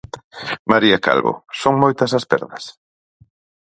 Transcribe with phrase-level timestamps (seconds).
[0.71, 1.31] María Calvo,
[1.61, 2.63] son moitas as perdas?